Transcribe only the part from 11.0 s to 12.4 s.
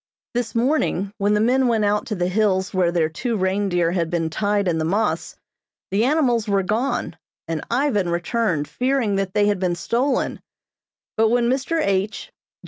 but when Mr. H.